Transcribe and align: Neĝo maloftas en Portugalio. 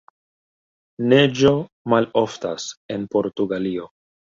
Neĝo 1.11 1.53
maloftas 1.95 2.69
en 2.97 3.09
Portugalio. 3.17 3.93